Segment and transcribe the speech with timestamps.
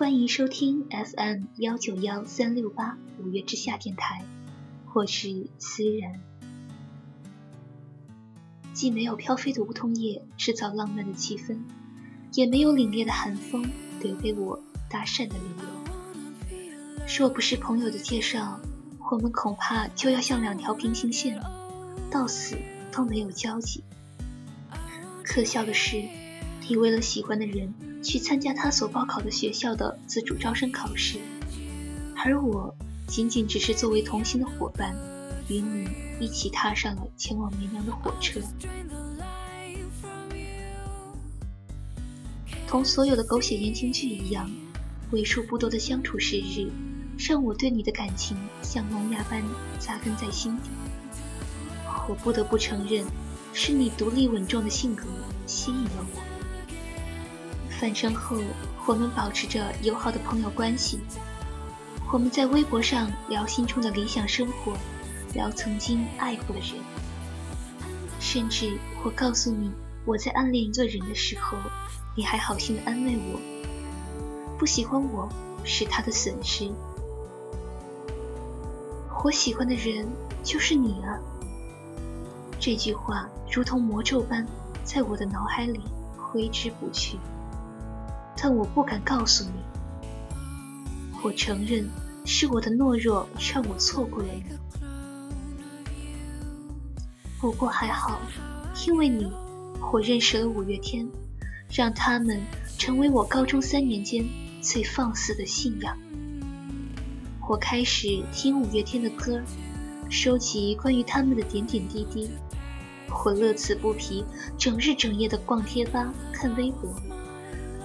[0.00, 4.24] 欢迎收听 FM 幺九幺三六八五月之下电台，
[4.94, 6.18] 我是思然。
[8.72, 11.58] 既没有飘飞的梧桐叶制造浪漫的气氛，
[12.32, 13.70] 也没有凛冽的寒风
[14.00, 16.66] 留给我搭讪的理由。
[17.18, 18.58] 若不是朋友的介绍，
[19.12, 21.38] 我们恐怕就要像两条平行线，
[22.10, 22.56] 到死
[22.90, 23.84] 都没有交集。
[25.22, 26.02] 可笑的是，
[26.66, 31.18] 你为了喜欢的人去参加他所报考的学校的自主招生考试，
[32.16, 32.74] 而我
[33.06, 34.94] 仅仅只是作为同行的伙伴，
[35.48, 38.40] 与你一起踏上了前往绵阳的火车。
[42.66, 44.48] 同所有的狗血言情剧一样，
[45.10, 46.70] 为数不多的相处时日，
[47.18, 49.42] 让我对你的感情像萌芽般
[49.80, 50.70] 扎根在心底。
[52.08, 53.04] 我不得不承认，
[53.52, 55.04] 是你独立稳重的性格
[55.46, 56.29] 吸引了我。
[57.80, 58.36] 返程后，
[58.86, 61.00] 我们保持着友好的朋友关系。
[62.12, 64.74] 我们在微博上聊心中的理想生活，
[65.32, 66.74] 聊曾经爱过的人。
[68.18, 69.72] 甚至我告诉你
[70.04, 71.56] 我在暗恋一个人的时候，
[72.14, 73.40] 你还好心的安慰我：
[74.58, 75.26] 不喜欢我
[75.64, 76.70] 是他的损失。
[79.24, 80.06] 我喜欢的人
[80.42, 81.16] 就是你啊！
[82.60, 84.46] 这句话如同魔咒般
[84.84, 85.80] 在我的脑海里
[86.18, 87.18] 挥之不去。
[88.42, 89.50] 但我不敢告诉你，
[91.22, 91.86] 我承认
[92.24, 94.44] 是我的懦弱让我错过了你。
[97.38, 98.18] 不过还好，
[98.86, 99.30] 因为你，
[99.92, 101.06] 我认识了五月天，
[101.70, 102.40] 让他们
[102.78, 104.24] 成为我高中三年间
[104.62, 105.94] 最放肆的信仰。
[107.46, 109.38] 我开始听五月天的歌，
[110.08, 112.30] 收集关于他们的点点滴滴。
[113.24, 114.24] 我乐此不疲，
[114.56, 116.90] 整日整夜的逛贴吧、看微博。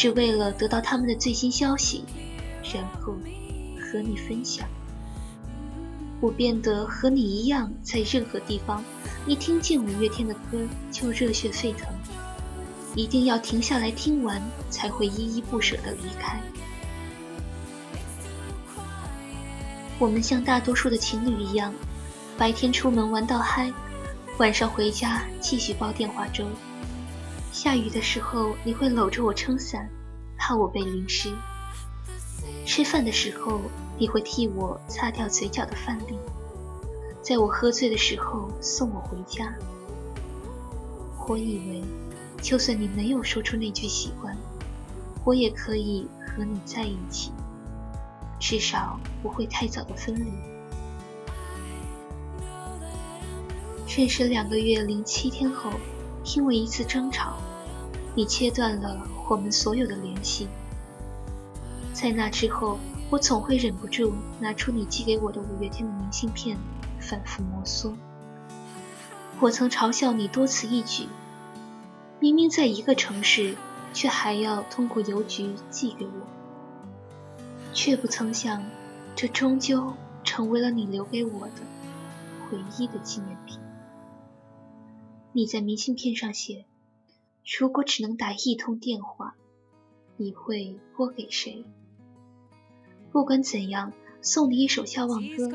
[0.00, 2.04] 是为了得到他们的最新消息，
[2.72, 3.16] 然后
[3.80, 4.64] 和你分享。
[6.20, 8.84] 我变得和你一样，在任何地方
[9.26, 11.92] 一听见五月天的歌就热血沸腾，
[12.94, 16.40] 一定要停下来听完才会依依不舍地离开。
[19.98, 21.74] 我们像大多数的情侣一样，
[22.36, 23.72] 白天出门玩到嗨，
[24.38, 26.44] 晚上回家继续煲电话粥。
[27.58, 29.90] 下雨的时候，你会搂着我撑伞，
[30.36, 31.32] 怕我被淋湿；
[32.64, 33.60] 吃饭的时候，
[33.98, 36.14] 你会替我擦掉嘴角的饭粒；
[37.20, 39.52] 在我喝醉的时候送我回家。
[41.26, 41.82] 我以为，
[42.40, 44.36] 就算你没有说出那句喜欢，
[45.24, 47.32] 我也可以和你在一起，
[48.38, 50.32] 至少不会太早的分离。
[53.88, 55.72] 认识两个月零七天后，
[56.34, 57.34] 因为一次争吵。
[58.14, 60.48] 你切断了我们所有的联系，
[61.92, 62.76] 在那之后，
[63.10, 66.58] 我总会忍不住拿出你寄给我的五月天的明信片，
[66.98, 67.92] 反复摩挲。
[69.38, 71.06] 我曾嘲笑你多此一举，
[72.18, 73.54] 明明在一个城市，
[73.94, 76.26] 却还要通过邮局寄给我，
[77.72, 78.64] 却不曾想，
[79.14, 79.92] 这终究
[80.24, 81.62] 成为了你留给我的
[82.50, 83.60] 唯一的纪念品。
[85.38, 86.64] 你在明信片上写。
[87.60, 89.36] 如果只能打一通电话，
[90.16, 91.64] 你会拨给谁？
[93.12, 95.46] 不管怎样，送你一首《笑忘歌》，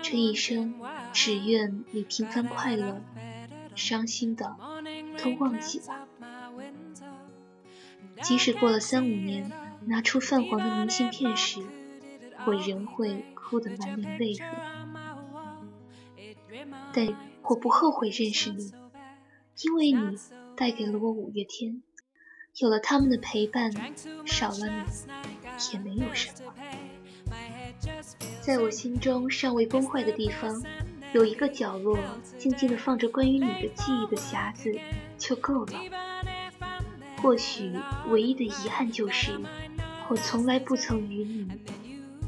[0.00, 0.80] 这一生
[1.12, 3.02] 只愿你平凡快乐，
[3.74, 4.56] 伤心的
[5.22, 6.08] 都忘记吧。
[8.22, 9.52] 即使过了三五年，
[9.84, 11.60] 拿出泛黄的明信片时，
[12.46, 14.48] 我仍会哭得满脸泪痕。
[16.94, 18.72] 但我不后悔认识你，
[19.62, 20.18] 因为你。
[20.56, 21.82] 带给了我五月天，
[22.58, 23.72] 有了他们的陪伴，
[24.24, 24.84] 少了你
[25.72, 26.54] 也没有什么。
[28.40, 30.62] 在我心中尚未崩坏的地方，
[31.12, 31.98] 有一个角落，
[32.38, 34.72] 静静地放着关于你的记忆的匣子
[35.18, 35.72] 就够了。
[37.20, 37.72] 或许
[38.10, 39.32] 唯一的遗憾就是，
[40.08, 41.48] 我从来不曾与你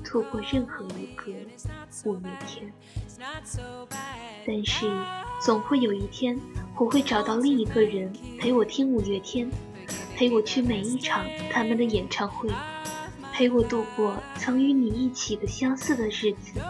[0.07, 1.33] 度过任何一个
[2.05, 2.73] 五月天。
[4.47, 4.91] 但是，
[5.43, 6.39] 总会有一天。
[6.79, 9.51] 我会找到另一个人陪我听五月天，
[10.15, 12.51] 陪我去每一场他们的演唱会，
[13.33, 16.61] 陪我度过曾与你一起的相似的日子，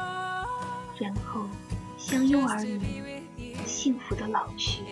[0.99, 1.43] 然后
[1.99, 3.23] 相拥而眠，
[3.67, 4.82] 幸福的老去。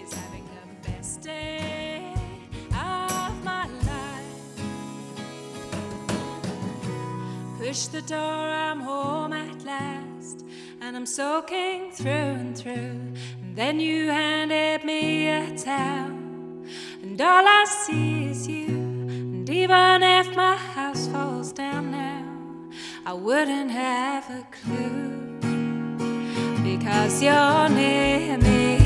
[13.55, 16.11] Then you handed me a towel,
[17.03, 18.67] and all I see is you.
[18.67, 22.25] And even if my house falls down now,
[23.07, 25.39] I wouldn't have a clue
[26.65, 28.77] because you're near me.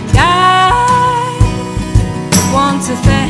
[0.00, 0.72] And I
[2.54, 3.23] want to thank